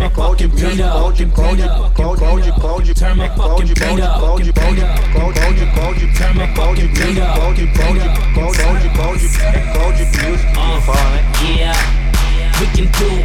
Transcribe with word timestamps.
my 0.00 0.08
fucking 0.08 0.50
beat 0.50 0.80
up. 0.80 0.92
Gold, 0.94 1.34
gold, 1.34 1.58
gold, 1.94 2.18
gold, 2.18 2.60
gold, 2.60 2.96
turn 2.96 3.18
my 3.18 3.28
fucking 3.28 3.66
beat 3.68 4.00
up. 4.00 4.20
Gold, 4.20 4.40
gold, 4.40 4.78
gold, 5.14 5.34
gold, 5.34 5.60
gold, 5.76 6.00
turn 6.16 6.36
my 6.36 6.54
fucking 6.54 6.94
beat 6.94 7.18
up. 7.20 7.36
Gold, 7.36 7.56
gold, 7.56 7.98
gold, 8.34 8.56
gold, 8.56 8.82
gold, 8.96 9.20
gold, 9.74 9.94
views. 10.16 10.40
Uh, 10.56 11.20
yeah, 11.44 11.76
we 12.60 12.66
can 12.72 12.88
do 12.98 13.06
anything. 13.06 13.19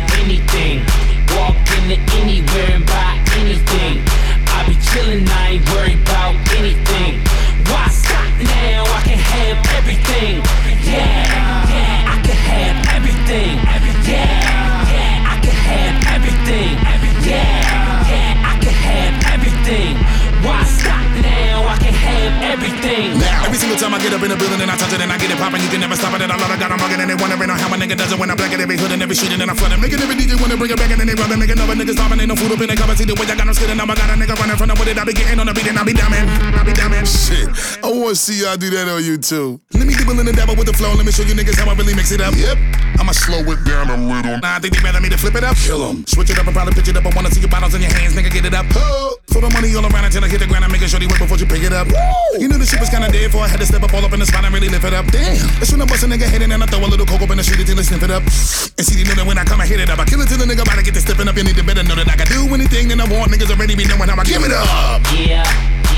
Every 29.15 29.31
hood 29.31 29.39
and 29.39 29.41
every 29.41 29.43
and 29.43 29.51
I 29.51 29.55
flood 29.55 29.71
it. 29.71 29.79
Making 29.79 30.01
every 30.01 30.15
DJ 30.15 30.39
wanna 30.39 30.57
bring 30.57 30.71
it 30.71 30.77
back 30.77 30.91
and 30.91 30.99
then 30.99 31.07
they 31.07 31.15
rub 31.15 31.31
it, 31.31 31.37
making 31.37 31.59
other 31.59 31.75
niggas 31.75 31.95
starving, 31.95 32.19
ain't 32.19 32.29
no 32.29 32.35
food 32.35 32.51
up 32.51 32.59
in 32.59 32.67
the 32.67 32.75
cupboard. 32.75 32.97
See 32.97 33.05
the 33.05 33.15
way 33.15 33.27
I 33.27 33.35
got 33.35 33.45
them 33.45 33.53
skidding, 33.53 33.77
now 33.77 33.87
I 33.87 33.95
got 33.95 34.09
a 34.09 34.15
nigga 34.19 34.35
running 34.35 34.57
from 34.57 34.67
the 34.69 34.75
with 34.75 34.87
it. 34.87 34.97
I 34.97 35.03
be 35.05 35.13
getting 35.13 35.39
on 35.39 35.47
the 35.47 35.53
beat 35.53 35.67
and 35.67 35.79
I 35.79 35.83
be 35.83 35.93
dumbing, 35.93 36.25
I 36.27 36.63
be 36.63 36.73
dumbing. 36.73 37.05
Shit, 37.07 37.47
I 37.83 37.87
wanna 37.87 38.15
see 38.15 38.43
y'all 38.43 38.57
do 38.57 38.69
that 38.71 38.87
on 38.87 39.01
YouTube. 39.01 39.61
Let 39.73 39.87
me 39.87 39.95
dibble 39.95 40.19
in 40.19 40.25
the 40.25 40.33
dabble 40.33 40.55
with 40.55 40.67
the 40.67 40.75
flow, 40.75 40.93
let 40.93 41.05
me 41.05 41.11
show 41.11 41.23
you 41.23 41.35
niggas 41.35 41.55
how 41.55 41.69
I 41.69 41.75
really 41.75 41.95
mix 41.95 42.11
it 42.11 42.21
up. 42.21 42.35
Yep, 42.35 42.57
I'ma 42.99 43.11
slow 43.11 43.43
it 43.51 43.63
down 43.65 43.89
a 43.89 43.97
little. 43.97 44.39
Nah, 44.39 44.55
I 44.55 44.59
think 44.59 44.75
they 44.75 44.81
better 44.81 45.01
me 45.01 45.09
to 45.09 45.17
flip 45.17 45.35
it 45.35 45.43
up. 45.43 45.55
Kill 45.57 45.83
'em. 45.89 46.05
Switch 46.07 46.29
it 46.29 46.39
up 46.39 46.45
and 46.45 46.55
probably 46.55 46.73
pitch 46.73 46.87
it 46.87 46.97
up. 46.97 47.05
I 47.05 47.11
wanna 47.15 47.31
see 47.31 47.41
your 47.41 47.49
bottles 47.49 47.73
in 47.75 47.81
your 47.81 47.91
hands, 47.91 48.13
nigga, 48.15 48.31
get 48.31 48.45
it 48.45 48.53
up. 48.53 48.65
Oh. 48.75 49.17
Throw 49.27 49.41
the 49.41 49.49
money 49.49 49.75
all 49.75 49.85
around 49.85 50.05
until 50.05 50.23
I 50.23 50.29
hit 50.29 50.39
the 50.39 50.47
ground. 50.47 50.63
I'm 50.63 50.71
making 50.71 50.87
sure 50.87 50.99
they 50.99 51.07
wait 51.07 51.19
before 51.19 51.37
you 51.37 51.45
pick 51.45 51.63
it 51.63 51.73
up. 51.73 51.87
Woo. 51.87 52.39
You 52.39 52.47
knew 52.47 52.57
the 52.57 52.65
shit 52.65 52.79
was 52.79 52.89
kinda 52.89 53.11
dead, 53.11 53.31
for 53.31 53.43
I 53.43 53.47
had 53.47 53.59
to 53.59 53.65
step 53.65 53.83
up 53.83 53.93
all 53.93 54.05
up 54.05 54.13
in 54.13 54.19
the 54.19 54.25
spot 54.25 54.45
and 54.45 54.53
really 54.53 54.69
lift 54.69 54.85
it 54.85 54.93
up. 54.93 55.05
Damn, 55.11 55.35
that's 55.59 55.71
when 55.71 55.81
I 55.81 55.85
bust 55.85 56.03
a 56.03 56.07
nigga 56.07 56.23
head 56.23 56.41
in 56.41 56.51
and 56.51 56.63
I 56.63 56.67
throw 56.67 56.79
a 56.79 56.87
little 56.87 57.05
coke 57.05 57.21
up 57.21 57.29
in 57.31 57.37
the 57.37 57.43
street 57.43 57.59
until 57.59 57.75
they 57.75 57.83
sniff 57.83 58.03
it 58.03 58.11
up. 58.11 58.23
And 58.23 58.85
see, 58.87 58.95
they 58.95 59.03
know 59.03 59.15
that 59.15 59.25
when 59.25 59.37
I 59.37 59.43
come, 59.43 59.59
I 59.59 59.65
hit 59.65 59.79
it 59.79 59.89
up. 59.89 59.99
I 59.99 60.05
kill 60.05 60.21
it 60.21 60.29
till 60.29 60.37
the 60.37 60.45
nigga 60.45 60.61
about 60.61 60.77
to 60.77 60.83
get 60.83 60.93
to 60.93 61.01
stepping 61.01 61.27
up. 61.27 61.35
You 61.35 61.43
need 61.43 61.57
to 61.57 61.63
better 61.63 61.83
know 61.83 61.95
that 61.95 62.07
I 62.07 62.15
can 62.15 62.27
do 62.27 62.53
anything 62.53 62.87
that 62.89 62.99
I 63.01 63.07
want. 63.11 63.31
Niggas 63.31 63.51
already 63.51 63.75
be 63.75 63.85
knowing 63.85 64.09
how 64.09 64.19
I 64.19 64.23
give 64.23 64.43
it 64.43 64.51
up. 64.51 65.01
Yeah, 65.11 65.43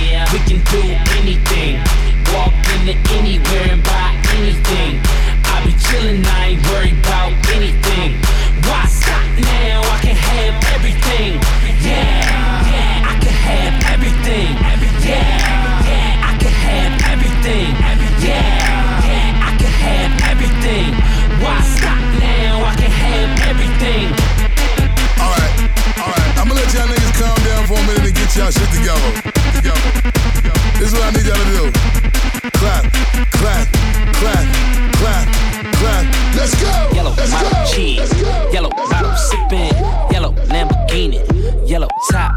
yeah, 0.01 0.25
we 0.33 0.39
can 0.49 0.61
do 0.71 0.81
anything. 1.21 1.77
Walk 2.33 2.53
into 2.73 2.93
anywhere 3.17 3.69
and 3.71 3.83
buy 3.83 4.17
anything. 4.33 5.01
Chillin', 5.79 6.25
I 6.25 6.47
ain't 6.47 6.63
worried 6.69 6.97
about 6.99 7.31
anything. 7.55 8.19
Why 8.67 8.85
stop 8.85 9.27
now? 9.39 9.81
I 9.81 9.99
can 10.01 10.15
have 10.15 10.55
everything. 10.75 11.16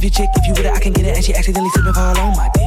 Cuff 0.00 0.04
your 0.04 0.10
chick 0.10 0.30
if 0.36 0.46
you 0.46 0.52
with 0.52 0.66
it, 0.66 0.72
I 0.72 0.80
can 0.80 0.92
get 0.92 1.06
it. 1.06 1.16
And 1.16 1.24
she 1.24 1.34
accidentally 1.34 1.70
slip 1.70 1.86
and 1.86 1.94
fall 1.94 2.18
on 2.18 2.36
my 2.36 2.59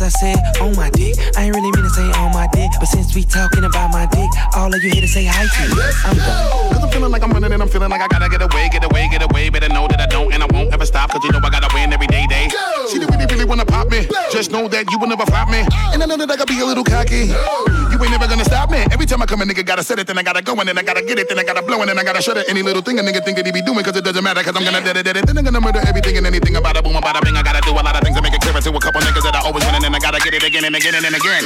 I 0.00 0.08
said 0.08 0.40
on 0.60 0.74
my 0.76 0.88
dick. 0.90 1.14
I 1.36 1.44
ain't 1.44 1.54
really 1.54 1.70
mean 1.76 1.84
to 1.84 1.90
say 1.90 2.08
on 2.16 2.32
my 2.32 2.48
dick. 2.52 2.70
But 2.80 2.86
since 2.86 3.14
we 3.14 3.22
talking 3.24 3.64
about 3.64 3.92
my 3.92 4.06
dick, 4.06 4.30
all 4.56 4.72
of 4.72 4.82
you 4.82 4.90
here 4.90 5.02
to 5.02 5.08
say 5.08 5.24
hi 5.28 5.44
to. 5.44 5.64
I'm 6.08 6.16
done. 6.16 6.72
Cause 6.72 6.82
I'm 6.84 6.90
feeling 6.90 7.12
like 7.12 7.22
I'm 7.22 7.30
running 7.30 7.52
and 7.52 7.60
I'm 7.62 7.68
feeling 7.68 7.90
like 7.90 8.00
I 8.00 8.08
gotta 8.08 8.28
get 8.30 8.40
away, 8.40 8.70
get 8.72 8.84
away, 8.84 9.08
get 9.10 9.22
away. 9.22 9.50
Better 9.50 9.68
know 9.68 9.88
that 9.88 10.00
I 10.00 10.06
don't 10.06 10.32
and 10.32 10.42
I 10.42 10.46
won't 10.46 10.72
ever 10.72 10.86
stop. 10.86 11.10
Cause 11.10 11.22
you 11.24 11.32
know 11.32 11.40
I 11.44 11.50
gotta 11.50 11.68
win 11.74 11.92
every 11.92 12.06
day, 12.06 12.26
day. 12.28 12.48
She 12.88 12.98
didn't 12.98 13.12
really, 13.12 13.26
really 13.26 13.44
wanna 13.44 13.66
pop 13.66 13.88
me. 13.88 14.08
Just 14.32 14.50
know 14.50 14.68
that 14.68 14.90
you 14.90 14.98
will 14.98 15.08
never 15.08 15.26
flop 15.26 15.50
me. 15.50 15.60
And 15.92 16.02
I 16.02 16.06
know 16.06 16.16
that 16.16 16.30
I 16.30 16.36
gotta 16.36 16.48
be 16.48 16.60
a 16.60 16.64
little 16.64 16.84
cocky. 16.84 17.28
You 17.92 17.98
ain't 18.00 18.10
never 18.10 18.26
gonna 18.26 18.44
stop 18.44 18.70
me. 18.70 18.80
Every 18.92 19.04
time 19.04 19.20
I 19.20 19.26
come, 19.26 19.42
a 19.42 19.44
nigga 19.44 19.66
gotta 19.66 19.84
set 19.84 19.98
it, 19.98 20.06
then 20.06 20.16
I 20.16 20.22
gotta 20.22 20.40
go, 20.40 20.56
and 20.56 20.64
then 20.64 20.78
I 20.78 20.82
gotta 20.82 21.02
get 21.02 21.18
it, 21.18 21.28
then 21.28 21.38
I 21.38 21.44
gotta 21.44 21.60
blow, 21.60 21.80
and 21.82 21.90
then 21.90 21.98
I 21.98 22.04
gotta 22.04 22.22
shut 22.22 22.38
it. 22.38 22.48
Any 22.48 22.62
little 22.62 22.80
thing 22.80 22.98
a 22.98 23.02
nigga 23.02 23.20
think 23.24 23.36
that 23.36 23.44
he 23.44 23.52
be 23.52 23.60
doing, 23.60 23.84
cause 23.84 23.96
it 23.96 24.04
doesn't 24.04 24.24
matter, 24.24 24.42
cause 24.42 24.56
I'm 24.56 24.64
gonna 24.64 24.80
it, 24.80 25.04
dead 25.04 25.16
it. 25.16 25.26
Then 25.26 25.36
I'm 25.36 25.44
gonna 25.44 25.60
murder 25.60 25.82
everything 25.84 26.16
and 26.16 26.26
anything 26.26 26.56
about 26.56 26.78
a 26.78 26.82
boom, 26.82 26.96
about 26.96 27.20
a 27.20 27.20
bing. 27.20 27.36
I 27.36 27.42
gotta 27.42 27.60
do 27.60 27.72
a 27.76 27.84
lot 27.84 27.92
of 27.92 28.00
things 28.00 28.16
to 28.16 28.22
make 28.22 28.32
it 28.32 28.40
clearer 28.40 28.62
to 28.64 28.70
a 28.70 28.80
couple 28.80 29.02
niggas 29.02 29.28
that 29.28 29.36
I 29.36 29.44
always 29.44 29.64
win, 29.66 29.89
and 29.90 29.96
I 29.96 29.98
gotta 29.98 30.22
get 30.22 30.34
it 30.34 30.46
again 30.46 30.62
and 30.62 30.76
again 30.76 30.94
and 30.94 31.02
then 31.02 31.14
again. 31.18 31.42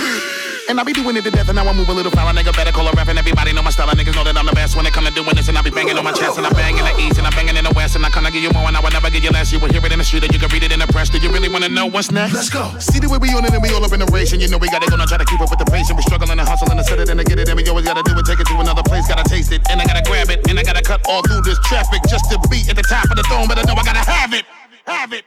And 0.68 0.76
I 0.80 0.84
be 0.84 0.92
doing 0.92 1.16
it 1.16 1.24
to 1.24 1.32
death, 1.32 1.48
and 1.48 1.56
now 1.56 1.64
I 1.64 1.72
move 1.72 1.88
a 1.88 1.96
little 1.96 2.12
foul. 2.12 2.28
A 2.28 2.32
nigga 2.32 2.52
better 2.52 2.72
call 2.72 2.88
a 2.88 2.92
ref, 2.92 3.08
and 3.08 3.18
everybody 3.18 3.52
know 3.56 3.64
my 3.64 3.72
style. 3.72 3.88
And 3.88 3.96
niggas 3.96 4.16
know 4.16 4.24
that 4.24 4.36
I'm 4.36 4.44
the 4.44 4.52
best 4.52 4.76
when 4.76 4.84
it 4.84 4.92
come 4.92 5.04
to 5.04 5.12
doing 5.12 5.32
this. 5.32 5.48
And 5.48 5.56
I 5.56 5.62
be 5.64 5.72
banging 5.72 5.96
on 5.96 6.04
my 6.04 6.12
chest, 6.12 6.36
and 6.36 6.46
I 6.46 6.52
bang 6.52 6.76
in 6.76 6.84
the 6.84 6.92
east, 7.00 7.16
and 7.16 7.26
I'm 7.26 7.32
banging 7.32 7.56
in 7.56 7.64
the 7.64 7.72
west. 7.72 7.96
And 7.96 8.04
I 8.04 8.10
kinda 8.12 8.30
give 8.30 8.44
you 8.44 8.52
more, 8.52 8.68
and 8.68 8.76
I 8.76 8.80
would 8.80 8.92
never 8.92 9.08
give 9.08 9.24
you 9.24 9.32
less. 9.32 9.52
You 9.52 9.60
will 9.60 9.72
hear 9.72 9.80
it 9.80 9.92
in 9.92 9.98
the 9.98 10.04
street, 10.04 10.24
and 10.24 10.32
you 10.32 10.40
can 10.40 10.48
read 10.52 10.64
it 10.64 10.72
in 10.72 10.80
the 10.80 10.88
press. 10.88 11.08
Do 11.08 11.16
you 11.16 11.32
really 11.32 11.48
wanna 11.48 11.68
know 11.68 11.86
what's 11.86 12.10
next? 12.10 12.32
Let's 12.32 12.52
go. 12.52 12.68
See 12.80 13.00
the 13.00 13.08
way 13.08 13.16
we 13.16 13.32
on 13.32 13.44
it, 13.44 13.52
and 13.52 13.62
we 13.64 13.72
all 13.72 13.84
up 13.84 13.92
in 13.92 14.00
the 14.00 14.08
race. 14.12 14.32
And 14.32 14.40
you 14.40 14.48
know 14.48 14.60
we 14.60 14.68
gotta 14.68 14.88
go 14.88 14.96
now, 14.96 15.04
try 15.04 15.16
to 15.16 15.24
keep 15.24 15.40
up 15.40 15.48
with 15.48 15.60
the 15.60 15.68
pace. 15.68 15.88
And 15.88 15.96
we 15.96 16.02
struggling 16.02 16.36
and 16.36 16.48
hustling 16.48 16.76
to 16.76 16.84
set 16.84 17.00
it 17.00 17.08
and 17.08 17.20
to 17.20 17.24
get 17.24 17.38
it. 17.38 17.48
And 17.48 17.56
we 17.56 17.64
always 17.68 17.84
gotta 17.84 18.02
do 18.04 18.12
it, 18.12 18.24
take 18.28 18.40
it 18.40 18.46
to 18.48 18.56
another 18.60 18.84
place. 18.84 19.08
Gotta 19.08 19.24
taste 19.24 19.52
it, 19.52 19.64
and 19.72 19.80
I 19.80 19.84
gotta 19.88 20.04
grab 20.04 20.28
it, 20.28 20.44
and 20.48 20.60
I 20.60 20.62
gotta 20.62 20.82
cut 20.82 21.00
all 21.08 21.22
through 21.24 21.42
this 21.48 21.58
traffic 21.64 22.04
just 22.08 22.28
to 22.30 22.36
be 22.52 22.60
at 22.68 22.76
the 22.76 22.84
top 22.84 23.08
of 23.08 23.16
the 23.16 23.24
throne. 23.24 23.48
But 23.48 23.58
I 23.58 23.62
know 23.62 23.74
I 23.76 23.84
gotta 23.84 24.04
have 24.04 24.32
it, 24.32 24.44
have 24.86 25.12
it. 25.12 25.24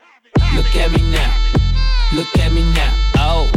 Look 0.54 0.76
at 0.76 0.92
me 0.92 1.02
now. 1.12 1.47
Look 2.14 2.40
at 2.40 2.54
me 2.54 2.64
now. 2.74 2.94
Oh. 3.18 3.52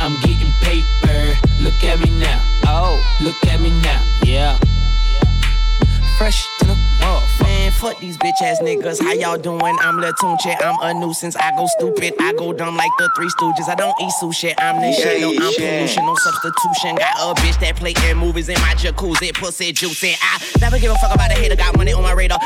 I'm 0.00 0.14
getting 0.20 0.52
paper. 0.62 1.36
Look 1.60 1.82
at 1.82 1.98
me 1.98 2.10
now. 2.20 2.40
Oh. 2.66 3.02
Look 3.20 3.34
at 3.46 3.60
me 3.60 3.70
now. 3.82 4.00
Yeah. 4.22 4.56
Fresh 6.18 6.46
to 6.58 6.66
the 6.66 6.74
motherfucker. 7.00 7.42
Man, 7.42 7.70
fuck 7.72 7.98
these 7.98 8.16
bitch 8.18 8.42
ass 8.42 8.60
niggas. 8.60 9.00
How 9.00 9.12
y'all 9.12 9.38
doing? 9.38 9.76
I'm 9.80 9.98
Lil 9.98 10.12
Tunechi. 10.14 10.54
I'm 10.60 10.76
a 10.82 10.94
nuisance. 10.98 11.36
I 11.36 11.50
go 11.56 11.66
stupid. 11.66 12.14
I 12.20 12.32
go 12.34 12.52
dumb 12.52 12.76
like 12.76 12.90
the 12.98 13.10
Three 13.16 13.28
Stooges. 13.28 13.68
I 13.68 13.74
don't 13.74 13.94
eat 14.00 14.12
sushi. 14.20 14.54
I'm 14.58 14.80
the 14.80 14.92
shit. 14.92 15.20
No, 15.20 15.30
I'm 15.30 15.54
pollution. 15.54 16.06
No 16.06 16.14
substitution. 16.14 16.96
Got 16.96 17.38
a 17.38 17.40
bitch 17.40 17.60
that 17.60 17.76
play 17.76 17.94
in 18.08 18.18
movies 18.18 18.48
in 18.48 18.54
my 18.60 18.74
jacuzzi. 18.74 19.32
Pussy 19.34 19.72
juicy. 19.72 20.14
I 20.20 20.42
never 20.60 20.78
give 20.78 20.92
a 20.92 20.96
fuck 20.96 21.14
about 21.14 21.30
a 21.30 21.34
hater. 21.34 21.56
Got 21.56 21.76
money 21.76 21.92
on 21.92 22.02
my 22.02 22.12
radar. 22.12 22.38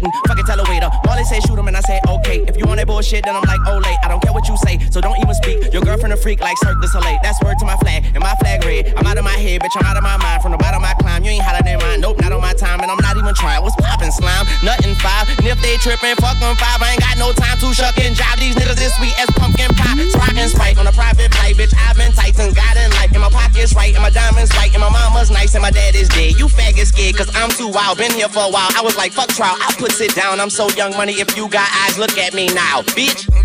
Eating. 0.00 0.12
Fucking 0.26 0.44
tell 0.44 0.58
a 0.60 0.64
waiter. 0.64 0.88
Molly 1.04 1.24
say 1.24 1.40
shoot 1.40 1.58
him 1.58 1.68
and 1.68 1.76
I 1.76 1.80
say 1.80 2.00
okay. 2.08 2.40
If 2.48 2.56
you 2.56 2.64
want 2.64 2.78
that 2.78 2.86
bullshit, 2.86 3.24
then 3.24 3.36
I'm 3.36 3.44
like, 3.44 3.60
oh 3.68 3.78
late. 3.78 3.98
I 4.02 4.08
don't 4.08 4.22
care 4.22 4.32
what 4.32 4.48
you 4.48 4.56
say. 4.56 4.80
So 4.90 5.00
don't 5.00 5.18
even 5.20 5.34
speak. 5.34 5.72
Your 5.72 5.82
girlfriend 5.82 6.12
a 6.12 6.16
freak 6.16 6.40
like 6.40 6.56
Cirque 6.58 6.80
du 6.80 6.88
Soleil. 6.88 7.18
That's 7.22 7.40
word 7.42 7.58
to 7.60 7.66
my 7.66 7.76
flag. 7.76 8.04
And 8.14 8.20
my 8.20 8.34
flag 8.40 8.64
red. 8.64 8.94
I'm 8.96 9.06
out 9.06 9.18
of 9.18 9.24
my 9.24 9.36
head, 9.36 9.60
bitch. 9.60 9.76
I'm 9.76 9.84
out 9.84 9.96
of 9.96 10.02
my 10.02 10.16
mind. 10.16 10.42
From 10.42 10.52
the 10.52 10.58
bottom 10.58 10.82
I 10.84 10.94
climb. 10.94 11.24
You 11.24 11.30
ain't 11.30 11.44
hotter 11.44 11.62
than 11.62 11.78
mine. 11.78 12.00
Nope, 12.00 12.20
not 12.20 12.32
on 12.32 12.40
my 12.40 12.54
time. 12.54 12.80
And 12.80 12.90
I'm 12.90 12.98
not 12.98 13.09
trying. 13.34 13.62
What's 13.62 13.76
poppin' 13.76 14.12
slime? 14.12 14.46
Nothing 14.62 14.94
five. 14.96 15.28
And 15.28 15.46
if 15.46 15.60
they 15.62 15.76
trippin', 15.78 16.16
fuck 16.16 16.36
five. 16.38 16.80
I 16.82 16.92
ain't 16.92 17.00
got 17.00 17.16
no 17.18 17.32
time 17.32 17.58
to 17.58 17.74
shuck 17.74 17.98
and 17.98 18.14
jive. 18.14 18.38
These 18.38 18.56
niggas 18.56 18.80
is 18.80 18.92
sweet 18.96 19.14
as 19.20 19.30
pumpkin 19.36 19.70
pie. 19.74 19.96
Sprite 20.08 20.36
and 20.36 20.78
on 20.78 20.86
a 20.86 20.92
private 20.92 21.32
flight. 21.34 21.56
Bitch, 21.56 21.74
I've 21.76 21.96
been 21.96 22.12
Tyson. 22.12 22.52
God 22.52 22.76
in 22.76 22.90
life. 22.92 23.12
And 23.12 23.22
my 23.22 23.30
pocket's 23.30 23.74
right. 23.74 23.92
And 23.92 24.02
my 24.02 24.10
diamonds 24.10 24.52
white. 24.54 24.72
And 24.74 24.80
my 24.80 24.90
mama's 24.90 25.30
nice. 25.30 25.54
And 25.54 25.62
my 25.62 25.70
dad 25.70 25.94
is 25.94 26.08
dead. 26.08 26.38
You 26.38 26.46
faggot 26.46 26.86
scared. 26.86 27.16
Cause 27.16 27.30
I'm 27.34 27.50
too 27.50 27.68
wild. 27.68 27.98
Been 27.98 28.12
here 28.12 28.28
for 28.28 28.44
a 28.44 28.50
while. 28.50 28.70
I 28.76 28.82
was 28.82 28.96
like, 28.96 29.12
fuck 29.12 29.28
trial. 29.28 29.56
I 29.60 29.74
put 29.78 30.00
it 30.00 30.14
down. 30.14 30.40
I'm 30.40 30.50
so 30.50 30.68
young 30.70 30.92
money. 30.96 31.14
If 31.14 31.36
you 31.36 31.48
got 31.48 31.68
eyes, 31.84 31.98
look 31.98 32.16
at 32.18 32.34
me 32.34 32.48
now. 32.48 32.82
Bitch. 32.96 33.39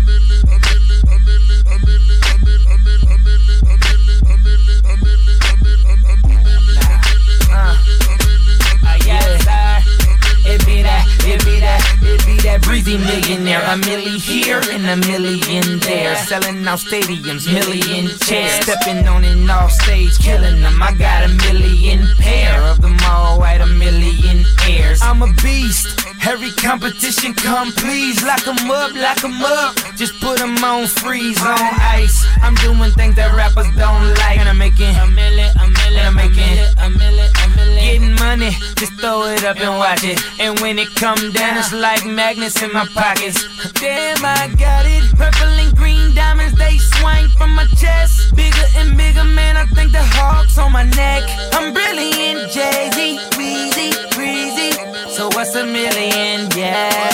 That, 10.86 11.02
it 11.26 11.44
be 11.44 11.58
that, 11.60 11.82
it 12.02 12.22
be 12.26 12.36
that 12.46 12.62
breezy 12.62 12.96
millionaire. 12.98 13.62
A 13.66 13.74
milli 13.76 14.16
here 14.16 14.62
and 14.70 14.86
a 14.86 14.96
million 15.08 15.78
there. 15.80 16.14
Selling 16.16 16.66
out 16.66 16.78
stadiums, 16.78 17.50
million 17.50 18.08
chairs. 18.22 18.62
Stepping 18.62 19.06
on 19.08 19.24
it 19.24 19.50
off 19.50 19.72
stage, 19.72 20.18
killing 20.18 20.60
them. 20.62 20.82
I 20.82 20.94
got 20.94 21.24
a 21.24 21.30
million 21.50 22.06
pair 22.18 22.62
of 22.62 22.80
them 22.80 22.96
all 23.04 23.38
white, 23.38 23.60
a 23.60 23.66
million 23.66 24.44
airs. 24.68 25.02
I'm 25.02 25.22
a 25.22 25.32
beast. 25.42 26.06
Every 26.26 26.50
competition 26.52 27.34
come, 27.34 27.70
please. 27.72 28.22
Lock 28.22 28.42
them 28.42 28.70
up, 28.70 28.94
lock 28.94 29.20
them 29.20 29.42
up. 29.42 29.76
Just 29.96 30.18
put 30.20 30.38
them 30.38 30.56
on 30.64 30.86
freeze, 30.86 31.40
on 31.40 31.58
ice. 31.78 32.26
I'm 32.42 32.54
doing 32.56 32.90
things 32.92 33.14
that 33.16 33.34
rappers 33.34 33.70
don't 33.76 34.06
like. 34.22 34.38
And 34.38 34.48
I'm 34.48 34.58
making 34.58 34.94
a 34.96 35.06
million, 35.06 35.50
a 35.58 35.66
million, 35.66 36.06
I'm 36.06 36.14
making 36.14 36.58
a 36.78 36.90
million, 36.90 37.30
a 37.38 37.45
million. 37.45 37.45
Getting 37.86 38.16
money, 38.16 38.50
just 38.74 38.94
throw 38.94 39.26
it 39.26 39.44
up 39.44 39.60
and 39.60 39.78
watch 39.78 40.02
it. 40.02 40.18
And 40.40 40.58
when 40.58 40.76
it 40.76 40.92
come 40.96 41.30
down, 41.30 41.56
it's 41.56 41.72
like 41.72 42.04
magnets 42.04 42.60
in 42.60 42.72
my 42.72 42.84
pockets. 42.86 43.38
Damn, 43.74 44.24
I 44.24 44.48
got 44.58 44.84
it. 44.86 45.04
Purple 45.16 45.54
and 45.62 45.76
green 45.76 46.12
diamonds, 46.12 46.58
they 46.58 46.78
swing 46.78 47.28
from 47.38 47.54
my 47.54 47.64
chest. 47.78 48.34
Bigger 48.34 48.66
and 48.78 48.96
bigger, 48.96 49.22
man. 49.22 49.56
I 49.56 49.66
think 49.66 49.92
the 49.92 50.02
hawks 50.02 50.58
on 50.58 50.72
my 50.72 50.82
neck. 50.82 51.22
I'm 51.52 51.72
brilliant, 51.72 52.50
Jay 52.50 52.90
Z, 52.92 53.20
Weezy, 53.38 53.94
Breezy. 54.16 54.72
So 55.08 55.28
what's 55.28 55.54
a 55.54 55.64
million? 55.64 56.50
Yeah. 56.56 57.05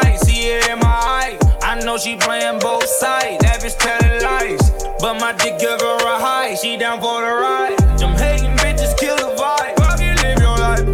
See 0.00 0.48
it 0.48 0.68
in 0.70 0.78
my 0.78 0.86
eye. 0.86 1.38
I 1.62 1.80
know 1.84 1.98
she 1.98 2.16
playing 2.16 2.58
both 2.60 2.86
sides. 2.86 3.38
That 3.42 3.60
bitch 3.60 3.76
telling 3.78 4.22
lies. 4.22 4.70
But 5.00 5.20
my 5.20 5.32
dick 5.32 5.58
give 5.58 5.80
her 5.80 5.96
a 5.98 6.18
high. 6.18 6.54
She 6.54 6.76
down 6.76 7.00
for 7.00 7.20
the 7.20 7.32
ride. 7.32 7.78
Them 7.98 8.16
hating 8.16 8.56
bitches 8.56 8.96
kill 8.98 9.16
the 9.16 9.34
vibe. 9.36 9.76
Fucking 9.76 10.16
live 10.24 10.38
your 10.40 10.56
life. 10.56 10.86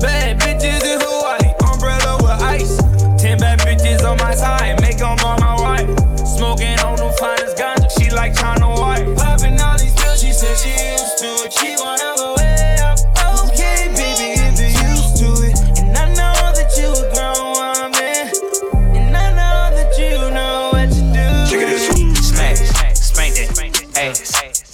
Bad 0.00 0.40
bitches 0.40 0.84
in 0.84 1.00
Hawaii. 1.00 1.52
Umbrella 1.70 2.16
with 2.22 2.42
ice. 2.42 2.76
Ten 3.20 3.38
bad 3.38 3.60
bitches 3.60 4.04
on 4.08 4.16
my 4.18 4.34
side. 4.34 4.80
Make 4.80 4.98
them 4.98 5.18
on 5.24 5.40
my 5.40 5.54
wife. 5.60 5.88
Smoking 6.26 6.78
on 6.80 6.96
the 6.96 7.12
finest 7.18 7.56
ganja. 7.56 7.88
She 7.98 8.10
like 8.10 8.34
China 8.34 8.68
White. 8.70 9.16
Popping 9.16 9.60
all 9.60 9.78
these 9.78 9.94
pills. 9.94 10.20
She 10.20 10.32
said 10.32 10.56
she 10.56 10.70
used 10.70 11.18
to 11.18 11.28
it. 11.44 11.52
She 11.52 11.76
wanna 11.78 12.15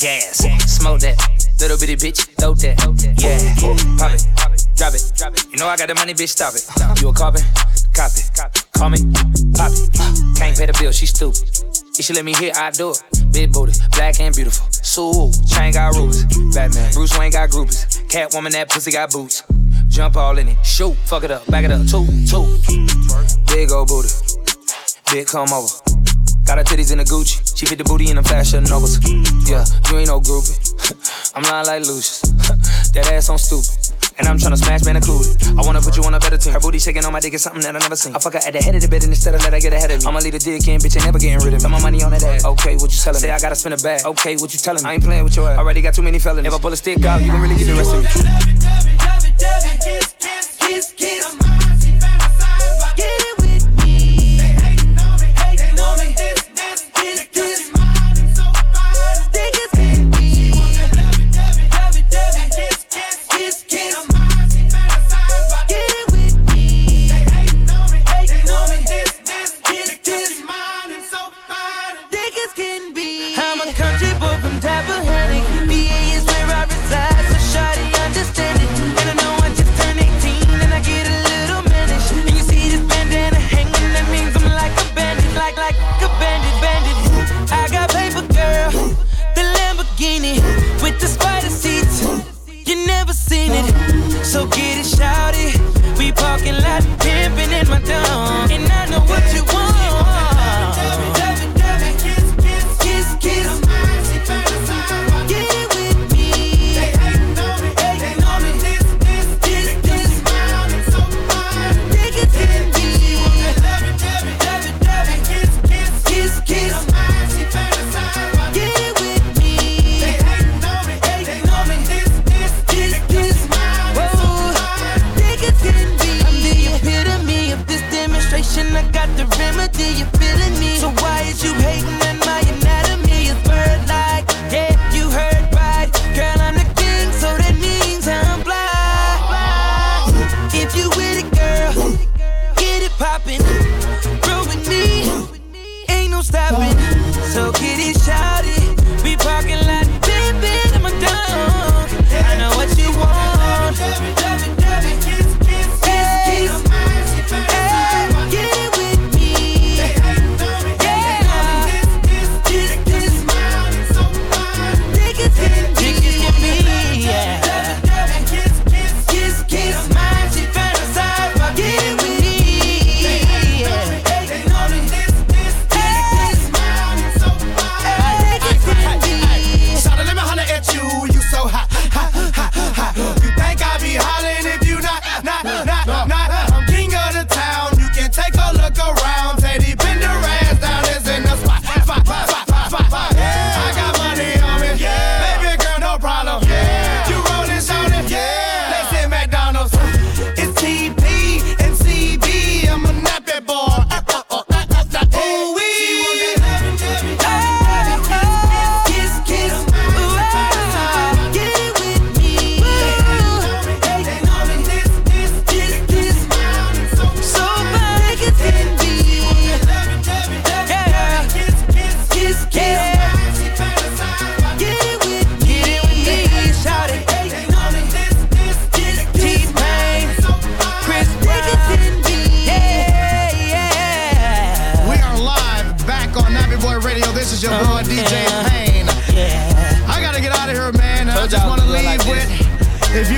gas, 0.03 0.39
smoke 0.67 0.99
that 0.99 1.15
little 1.61 1.79
bitty 1.79 1.95
bitch, 1.95 2.27
throw 2.35 2.55
that, 2.55 2.75
yeah, 3.23 3.39
pop 4.03 4.11
it, 4.11 4.27
drop 4.75 4.95
it, 4.95 5.13
drop 5.15 5.33
it. 5.33 5.47
You 5.53 5.59
know 5.59 5.69
I 5.69 5.77
got 5.77 5.87
the 5.87 5.95
money, 5.95 6.13
bitch, 6.13 6.35
stop 6.35 6.59
it. 6.59 6.67
You 7.01 7.11
a 7.11 7.13
carbon, 7.15 7.41
it, 7.41 8.27
call 8.75 8.91
me, 8.91 8.99
pop 9.55 9.71
it. 9.71 9.87
Can't 10.35 10.59
pay 10.59 10.67
the 10.67 10.77
bill, 10.81 10.91
she 10.91 11.07
stupid. 11.07 11.39
If 11.97 12.05
she 12.05 12.15
let 12.15 12.25
me 12.25 12.35
hit, 12.35 12.57
I 12.57 12.73
do 12.73 12.91
it. 12.91 12.99
Big 13.33 13.53
booty, 13.53 13.79
black 13.95 14.19
and 14.19 14.35
beautiful. 14.35 14.67
Sue, 14.73 15.31
chain 15.47 15.73
got 15.73 15.95
rubies. 15.95 16.27
Batman, 16.53 16.93
Bruce 16.95 17.17
Wayne 17.17 17.31
got 17.31 17.51
groupies. 17.51 17.87
Catwoman, 18.11 18.51
that 18.53 18.71
pussy 18.71 18.91
got 18.91 19.13
boots. 19.13 19.45
Jump 19.87 20.17
all 20.17 20.37
in 20.37 20.49
it, 20.49 20.59
shoot, 20.67 20.97
fuck 21.07 21.23
it 21.23 21.31
up, 21.31 21.47
back 21.47 21.65
it 21.65 21.71
up, 21.71 21.87
two, 21.87 22.03
two. 22.27 22.43
Big 23.47 23.71
old 23.71 23.87
booty, 23.87 24.11
big 25.13 25.29
come 25.29 25.53
over. 25.53 25.92
Got 26.53 26.69
her 26.69 26.77
titties 26.77 26.93
in 26.93 27.01
a 27.01 27.05
Gucci. 27.05 27.41
She 27.57 27.65
fit 27.65 27.79
the 27.79 27.85
booty 27.85 28.11
in 28.11 28.17
them 28.17 28.29
fashion 28.29 28.63
novas. 28.65 29.01
Yeah, 29.49 29.65
you 29.89 30.05
ain't 30.05 30.13
no 30.13 30.21
groupie. 30.21 30.53
I'm 31.33 31.41
not 31.49 31.65
like 31.65 31.81
Lucius. 31.81 32.21
that 32.93 33.09
ass 33.09 33.31
on 33.33 33.39
stupid. 33.41 33.73
And 34.21 34.29
I'm 34.29 34.37
tryna 34.37 34.61
smash 34.61 34.85
man 34.85 34.97
included. 35.01 35.33
I 35.57 35.65
wanna 35.65 35.81
put 35.81 35.97
you 35.97 36.05
on 36.05 36.13
a 36.13 36.21
better 36.21 36.37
team. 36.37 36.53
Her 36.53 36.61
booty 36.61 36.79
shaking 36.79 37.07
on 37.07 37.13
my 37.15 37.21
dick 37.21 37.33
is 37.33 37.41
something 37.41 37.63
that 37.63 37.75
I 37.75 37.79
never 37.79 37.97
seen. 37.97 38.15
I 38.15 38.19
fuck 38.19 38.35
her 38.35 38.41
at 38.45 38.53
the 38.53 38.61
head 38.61 38.75
of 38.75 38.83
the 38.83 38.89
bed 38.89 39.01
and 39.01 39.17
instead 39.17 39.35
of 39.35 39.41
let 39.41 39.55
her 39.55 39.61
get 39.61 39.73
ahead 39.73 39.93
of 39.93 40.05
me. 40.05 40.07
I'ma 40.07 40.19
leave 40.21 40.37
the 40.37 40.45
dick 40.45 40.69
in, 40.69 40.77
bitch, 40.77 40.93
ain't 40.93 41.09
never 41.09 41.19
getting 41.19 41.41
rid 41.41 41.57
of 41.57 41.65
me. 41.65 41.65
Put 41.65 41.73
my 41.73 41.81
money 41.81 42.03
on 42.05 42.11
that 42.13 42.23
ass. 42.23 42.45
Okay, 42.45 42.77
what 42.77 42.93
you 42.93 43.01
telling 43.01 43.17
me? 43.17 43.25
Say 43.25 43.31
I 43.33 43.41
gotta 43.41 43.57
spin 43.57 43.73
a 43.73 43.81
bag. 43.81 44.05
Okay, 44.05 44.37
what 44.37 44.53
you 44.53 44.61
telling 44.61 44.85
me? 44.85 44.91
I 44.91 44.93
ain't 44.93 45.05
playing 45.09 45.25
with 45.25 45.33
your 45.35 45.49
ass. 45.49 45.57
Already 45.57 45.81
got 45.81 45.97
too 45.97 46.05
many 46.05 46.19
felonies. 46.19 46.53
If 46.53 46.59
I 46.59 46.61
pull 46.61 46.75
a 46.75 46.77
stick 46.77 47.01
out, 47.09 47.25
you 47.25 47.33
can 47.33 47.41
really 47.41 47.57
get 47.57 47.65
the 47.65 47.81
rest 47.81 47.97
of 47.97 48.05
me. 48.05 48.13
I'm 51.25 51.42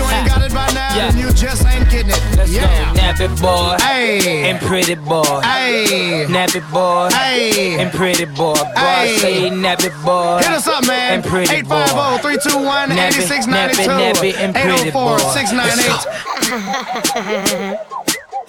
you 0.05 0.11
ain't 0.11 0.29
ah. 0.29 0.31
got 0.37 0.43
it 0.45 0.53
by 0.53 0.69
now, 0.73 0.95
Yeah. 0.97 1.11
then 1.11 1.19
you 1.19 1.33
just 1.33 1.65
ain't 1.67 1.89
getting 1.91 2.11
it. 2.11 2.21
Let's 2.37 2.51
yeah. 2.53 2.93
go. 2.93 2.99
Nappy 3.01 3.29
boy. 3.41 3.77
Hey. 3.81 4.51
And 4.51 4.61
pretty 4.61 4.95
boy. 4.95 5.41
Hey. 5.41 6.27
Nappy 6.29 6.61
boy. 6.73 7.09
Hey. 7.11 7.79
And 7.81 7.91
pretty 7.91 8.27
boy. 8.27 8.55
Boy, 8.55 8.65
Hey. 8.77 9.17
say 9.19 9.51
nappy 9.51 9.91
boy. 10.05 10.39
Hit 10.39 10.51
us 10.53 10.69
up, 10.69 10.87
man. 10.87 11.15
And 11.15 11.25
pretty 11.25 11.63
boy. 11.63 11.83
850 11.83 12.23
321 12.23 12.91
Nappy, 12.91 13.25
8692. 13.25 13.51
nappy, 13.51 13.87
nappy, 14.13 14.33
and 14.39 14.55
pretty 14.55 14.89
804 14.89 14.93
boy. 14.93 15.19
698 15.33 17.81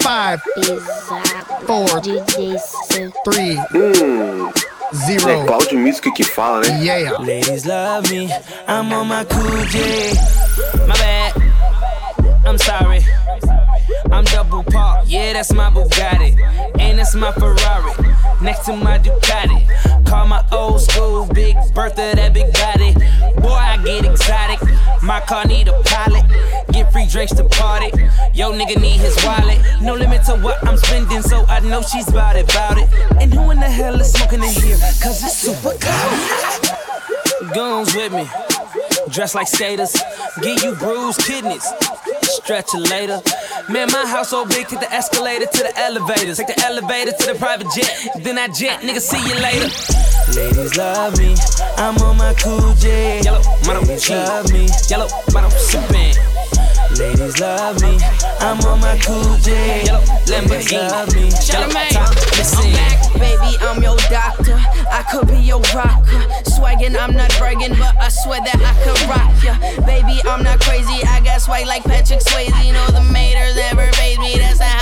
5 0.01 0.41
4 1.65 2.01
3 4.91 5.15
É 5.15 5.17
0. 5.17 5.45
Cloud 5.45 5.75
Musiq 5.75 6.11
que 6.11 6.23
fala, 6.23 6.61
né? 6.61 6.83
Yeah. 6.83 7.17
Ladies 7.19 7.63
love 7.63 8.09
me. 8.11 8.29
I'm 8.67 8.91
on 8.93 9.07
my 9.07 9.25
cool 9.25 9.65
J. 9.67 10.13
My 10.87 10.95
bad. 10.97 11.33
I'm 12.45 12.57
sorry. 12.57 13.03
I'm 14.11 14.23
double 14.25 14.63
park. 14.63 15.05
Yeah, 15.07 15.33
that's 15.33 15.51
my 15.51 15.69
Bugatti. 15.69 16.37
And 16.79 16.99
that's 16.99 17.15
my 17.15 17.31
Ferrari. 17.31 17.91
Next 18.41 18.65
to 18.65 18.75
my 18.75 18.99
Ducati. 18.99 19.65
Call 20.05 20.27
my 20.27 20.43
old 20.51 20.81
school 20.81 21.25
Big 21.33 21.55
Bertha, 21.73 22.13
that 22.15 22.33
big 22.33 22.53
body. 22.53 22.93
Boy, 23.41 23.49
I 23.49 23.77
get 23.83 24.05
exotic. 24.05 24.59
My 25.01 25.19
car 25.21 25.45
need 25.45 25.67
a 25.67 25.73
pilot. 25.83 26.24
To 27.25 27.43
party. 27.43 27.89
Yo, 28.33 28.53
nigga 28.53 28.79
need 28.79 28.99
his 28.99 29.17
wallet. 29.25 29.59
No 29.81 29.95
limit 29.95 30.23
to 30.25 30.35
what 30.35 30.63
I'm 30.67 30.77
spending, 30.77 31.23
so 31.23 31.43
I 31.47 31.59
know 31.59 31.81
she's 31.81 32.05
bout 32.11 32.35
it, 32.35 32.47
bout 32.49 32.77
it. 32.77 32.87
And 33.19 33.33
who 33.33 33.49
in 33.49 33.59
the 33.59 33.65
hell 33.65 33.99
is 33.99 34.13
smoking 34.13 34.43
in 34.43 34.49
here? 34.49 34.77
Cause 35.01 35.23
it's 35.23 35.33
super 35.33 35.73
cold. 35.81 37.51
Guns 37.51 37.95
with 37.95 38.13
me. 38.13 38.29
Dress 39.09 39.33
like 39.33 39.47
skaters. 39.47 39.95
Give 40.43 40.61
you 40.63 40.75
bruised 40.75 41.21
kidneys. 41.21 41.65
Stretch 42.21 42.75
it 42.75 42.89
later. 42.91 43.19
Man, 43.69 43.87
my 43.91 44.05
house 44.05 44.29
so 44.29 44.45
big, 44.45 44.67
take 44.67 44.79
the 44.79 44.93
escalator 44.93 45.47
to 45.47 45.63
the 45.63 45.73
elevators. 45.77 46.37
Take 46.37 46.55
the 46.55 46.63
elevator 46.63 47.11
to 47.11 47.33
the 47.33 47.35
private 47.39 47.67
jet. 47.73 47.89
Then 48.23 48.37
I 48.37 48.49
jet, 48.49 48.81
nigga, 48.81 49.01
see 49.01 49.17
you 49.27 49.35
later. 49.41 49.69
Ladies 50.39 50.77
love 50.77 51.17
me. 51.17 51.35
I'm 51.77 51.97
on 52.03 52.17
my 52.17 52.35
cool 52.35 52.73
J. 52.75 53.21
Yellow, 53.21 53.41
model, 53.65 53.83
love 54.09 54.51
me. 54.53 54.67
Yellow, 54.89 55.07
model, 55.33 55.49
sippin'. 55.49 56.34
Ladies 56.97 57.39
love 57.41 57.81
me. 57.81 57.99
I'm 58.39 58.59
on 58.61 58.79
my 58.79 58.97
cool 59.03 59.35
J. 59.43 59.83
Lamborghini. 60.31 60.89
Love 60.89 61.13
me. 61.13 61.29
Top, 61.91 62.15
listen. 62.37 62.71
Baby, 63.19 63.57
I'm 63.59 63.83
your 63.83 63.97
doctor. 64.09 64.55
I 64.87 65.03
could 65.11 65.27
be 65.27 65.39
your 65.39 65.59
rocker. 65.75 66.23
Swaggin', 66.47 66.95
I'm 66.95 67.13
not 67.13 67.35
bragging, 67.37 67.75
but 67.75 67.97
I 67.99 68.07
swear 68.07 68.39
that 68.39 68.59
I 68.63 68.73
could 68.83 68.99
rock 69.11 69.27
ya. 69.43 69.59
Baby, 69.85 70.21
I'm 70.23 70.43
not 70.43 70.61
crazy. 70.61 71.03
I 71.03 71.19
got 71.19 71.41
swag 71.41 71.67
like 71.67 71.83
Patrick 71.83 72.21
Swayze. 72.21 72.55
You 72.65 72.71
know 72.71 72.87
the 72.87 73.03
maters 73.11 73.55
never 73.55 73.91
made 73.99 74.19
me. 74.19 74.37
That's 74.39 74.59
how 74.59 74.74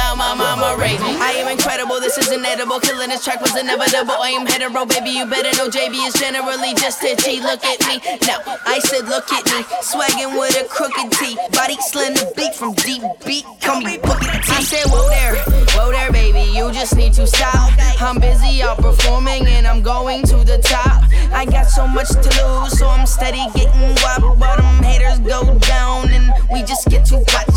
This 2.14 2.28
is 2.28 2.38
inedible. 2.38 2.80
Killing 2.80 3.10
this 3.10 3.24
track 3.24 3.42
was 3.42 3.58
inevitable. 3.58 4.14
I 4.14 4.38
am 4.38 4.46
hetero, 4.46 4.86
baby. 4.86 5.10
You 5.18 5.26
better 5.26 5.50
know 5.58 5.66
JB 5.68 5.98
is 6.06 6.14
generally 6.14 6.76
just 6.76 7.02
itchy. 7.02 7.42
Look 7.42 7.66
at 7.66 7.82
me. 7.90 7.98
Now, 8.30 8.38
I 8.70 8.78
said, 8.86 9.10
look 9.10 9.26
at 9.34 9.44
me. 9.50 9.66
Swaggin' 9.82 10.38
with 10.38 10.62
a 10.62 10.70
crooked 10.70 11.12
T. 11.14 11.36
Body 11.58 11.76
slender 11.82 12.22
beat 12.38 12.54
from 12.54 12.74
deep 12.86 13.02
beat. 13.26 13.46
Call 13.62 13.82
me 13.82 13.98
Bookie 13.98 14.30
T. 14.30 14.54
I 14.54 14.62
said, 14.62 14.86
whoa 14.94 15.10
there. 15.10 15.42
Whoa 15.74 15.90
there, 15.90 16.12
baby. 16.12 16.54
You 16.54 16.72
just 16.72 16.96
need 16.96 17.14
to 17.14 17.26
stop. 17.26 17.74
I'm 18.00 18.20
busy 18.22 18.62
out 18.62 18.78
performing 18.78 19.48
and 19.48 19.66
I'm 19.66 19.82
going 19.82 20.22
to 20.30 20.38
the 20.46 20.60
top. 20.60 21.10
I 21.34 21.46
got 21.46 21.66
so 21.66 21.88
much 21.88 22.10
to 22.10 22.30
lose, 22.46 22.78
so 22.78 22.90
I'm 22.90 23.08
steady 23.08 23.42
getting 23.56 23.96
guap. 23.98 24.38
But 24.38 24.58
them 24.58 24.84
haters 24.84 25.18
go 25.18 25.58
down 25.66 26.12
and 26.12 26.32
we 26.52 26.62
just 26.62 26.88
get 26.90 27.06
to 27.06 27.26
watch. 27.34 27.50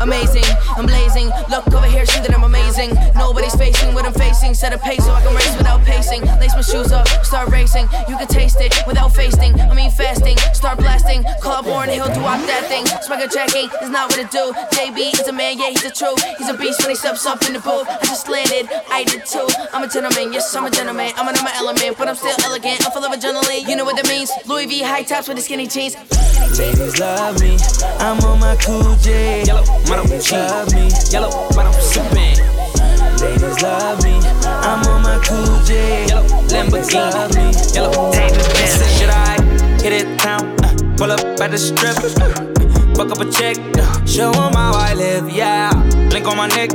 Amazing, 0.00 0.42
I'm 0.76 0.86
blazing. 0.86 1.30
Look 1.48 1.72
over 1.72 1.86
here, 1.86 2.04
see 2.04 2.18
that 2.22 2.34
I'm 2.34 2.42
amazing. 2.42 2.61
Nobody's 2.72 3.54
facing 3.54 3.92
what 3.92 4.06
I'm 4.06 4.14
facing. 4.14 4.54
Set 4.54 4.72
a 4.72 4.78
pace 4.78 5.04
so 5.04 5.12
I 5.12 5.20
can 5.20 5.34
race 5.34 5.54
without 5.58 5.84
pacing. 5.84 6.22
Lace 6.40 6.54
my 6.54 6.62
shoes 6.62 6.90
up, 6.90 7.06
start 7.22 7.50
racing. 7.50 7.86
You 8.08 8.16
can 8.16 8.26
taste 8.26 8.62
it 8.62 8.72
without 8.86 9.14
fasting. 9.14 9.60
I 9.60 9.74
mean 9.74 9.90
fasting, 9.90 10.38
start 10.54 10.78
blasting. 10.78 11.22
Call 11.42 11.62
born, 11.62 11.90
he'll 11.90 12.06
do 12.06 12.24
up 12.24 12.40
that 12.48 12.64
thing. 12.68 12.86
Swagger 13.02 13.28
checking 13.28 13.68
is 13.82 13.90
not 13.90 14.08
what 14.08 14.18
it 14.18 14.30
do. 14.30 14.54
JB 14.72 15.20
is 15.20 15.28
a 15.28 15.32
man, 15.34 15.58
yeah, 15.58 15.68
he's 15.68 15.84
a 15.84 15.90
true. 15.90 16.14
He's 16.38 16.48
a 16.48 16.56
beast 16.56 16.80
when 16.80 16.88
he 16.88 16.96
steps 16.96 17.26
up 17.26 17.44
in 17.44 17.52
the 17.52 17.60
booth. 17.60 17.86
I 17.88 18.06
just 18.06 18.26
landed, 18.30 18.70
I 18.90 19.04
did 19.04 19.26
too. 19.26 19.46
I'm 19.74 19.84
a 19.84 19.88
gentleman, 19.88 20.32
yes, 20.32 20.56
I'm 20.56 20.64
a 20.64 20.70
gentleman. 20.70 21.12
I'm 21.16 21.28
in 21.28 21.44
my 21.44 21.52
element, 21.56 21.98
but 21.98 22.08
I'm 22.08 22.16
still 22.16 22.36
elegant. 22.42 22.86
I'm 22.86 22.92
full 22.92 23.04
of 23.04 23.12
adrenaline, 23.12 23.68
you 23.68 23.76
know 23.76 23.84
what 23.84 23.96
that 23.96 24.08
means. 24.08 24.32
Louis 24.46 24.64
V 24.64 24.80
high 24.80 25.02
tops 25.02 25.28
with 25.28 25.36
the 25.36 25.42
skinny 25.42 25.66
jeans. 25.66 25.94
Ladies 26.58 26.98
love 26.98 27.38
me. 27.38 27.58
I'm 28.00 28.18
on 28.24 28.40
my 28.40 28.56
cool 28.56 28.96
J. 28.96 29.44
Yellow, 29.44 29.64
model, 29.88 30.08
love 30.32 30.72
me. 30.72 30.88
Yellow, 31.12 31.30
model, 31.52 31.72
sippin'. 31.76 32.22
Ladies 32.22 32.31
Me. 36.82 37.52
Yellow, 37.74 38.10
David 38.12 38.42
Benz. 38.54 38.98
Should 38.98 39.10
I 39.10 39.40
hit 39.82 39.92
it 39.92 40.18
town? 40.18 40.42
Uh, 40.64 40.74
pull 40.96 41.12
up 41.12 41.20
at 41.40 41.50
the 41.50 41.58
strip. 41.58 41.96
Uh, 41.96 42.94
fuck 42.96 43.10
up 43.12 43.20
a 43.20 43.30
check. 43.30 43.56
Uh, 43.78 44.04
show 44.04 44.30
'em 44.32 44.54
how 44.54 44.72
I 44.74 44.94
live, 44.94 45.30
yeah. 45.30 45.70
Link 46.10 46.26
on 46.26 46.36
my 46.36 46.48
neck. 46.48 46.70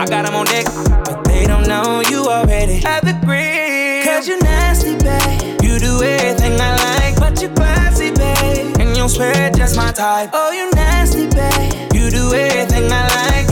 I 0.00 0.04
got 0.06 0.10
got 0.10 0.26
'em 0.26 0.34
on 0.34 0.46
deck. 0.46 0.66
But 1.04 1.24
they 1.24 1.44
don't 1.46 1.66
know 1.68 2.00
you 2.10 2.26
already 2.28 2.78
have 2.80 3.04
the 3.04 3.14
green. 3.26 4.04
Cause 4.04 4.26
you 4.26 4.38
nasty, 4.40 4.96
babe. 4.96 5.62
You 5.62 5.78
do 5.78 6.02
everything 6.02 6.58
I 6.60 6.70
like, 6.88 7.16
but 7.20 7.40
you 7.42 7.48
classy, 7.50 8.10
babe. 8.10 8.80
And 8.80 8.96
you 8.96 9.08
swear 9.08 9.50
just 9.50 9.76
my 9.76 9.92
type. 9.92 10.30
Oh, 10.32 10.50
you 10.52 10.70
nasty, 10.74 11.26
babe. 11.28 11.92
You 11.92 12.10
do 12.10 12.32
everything 12.34 12.90
I 12.90 13.02
like, 13.20 13.49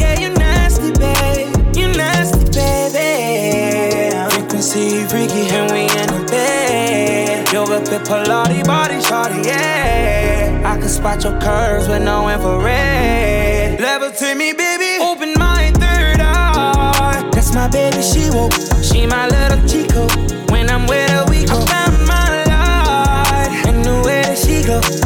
Yoga 7.78 7.90
pit 7.90 8.02
Pilates, 8.08 8.66
body 8.66 8.94
shawty, 8.94 9.44
yeah. 9.44 10.62
I 10.64 10.78
can 10.78 10.88
spot 10.88 11.22
your 11.22 11.38
curves 11.40 11.88
with 11.88 12.02
no 12.02 12.28
infrared. 12.28 13.78
Levitate 13.78 14.36
me, 14.36 14.52
baby. 14.52 15.00
Open 15.00 15.32
my 15.38 15.70
third 15.74 16.20
eye. 16.20 17.30
That's 17.32 17.54
my 17.54 17.68
baby, 17.68 18.02
she 18.02 18.30
woke. 18.30 18.52
She 18.82 19.06
my 19.06 19.28
little 19.28 19.62
chico. 19.68 20.08
When 20.52 20.68
I'm 20.70 20.88
with 20.88 21.08
her, 21.10 21.24
we 21.30 21.44
go. 21.46 21.54
I 21.56 21.66
found 21.66 22.06
my 22.08 22.44
light. 22.46 23.66
And 23.68 23.84
the 23.84 24.02
way 24.04 24.22
that 24.22 24.38
she 24.38 24.64
go. 24.66 24.97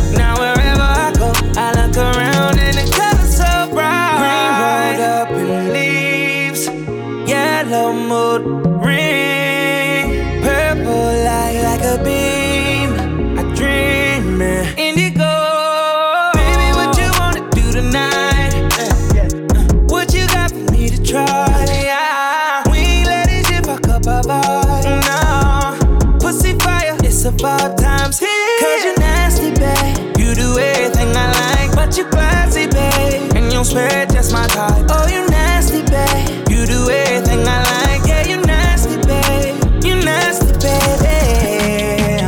Swear 33.72 34.06
just 34.06 34.32
my 34.32 34.46
type. 34.48 34.86
Oh, 34.90 35.06
you 35.08 35.26
nasty, 35.30 35.80
babe. 35.82 36.48
You 36.50 36.66
do 36.66 36.90
everything 36.90 37.40
I 37.48 37.58
like, 37.72 38.06
yeah, 38.06 38.24
you 38.28 38.38
nasty, 38.44 38.96
babe. 39.08 39.56
You 39.84 39.94
nasty, 39.96 40.52
baby. 40.60 41.16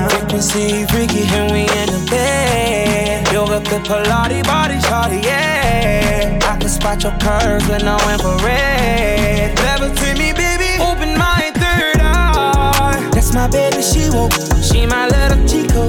Frequency 0.08 0.86
freaky, 0.86 1.22
and 1.36 1.52
we 1.52 1.62
in 1.80 1.88
the 1.94 2.02
bed. 2.10 3.28
You 3.28 3.40
Yoga 3.40 3.60
pit 3.60 3.82
Pilates, 3.84 4.44
body 4.44 4.78
shawty, 4.88 5.22
yeah. 5.22 6.38
I 6.50 6.56
can 6.58 6.68
spot 6.68 7.02
your 7.02 7.16
curves 7.18 7.68
with 7.68 7.84
no 7.84 7.96
infrared. 8.12 9.56
Levitate 9.58 10.18
me, 10.18 10.32
baby. 10.32 10.70
Open 10.80 11.12
my 11.18 11.52
third 11.62 12.00
eye. 12.00 13.10
That's 13.12 13.34
my 13.34 13.48
baby, 13.48 13.82
she 13.82 14.08
woke. 14.16 14.32
She 14.62 14.86
my 14.86 15.08
little 15.08 15.40
chico. 15.46 15.82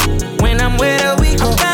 When 0.43 0.59
I'm 0.59 0.77
with 0.77 1.01
her, 1.01 1.15
we 1.21 1.35
go. 1.38 1.64